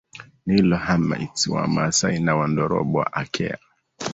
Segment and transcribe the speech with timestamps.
[0.45, 3.57] Nilo Hamites Wamaasai na Wandorobo Wa Akea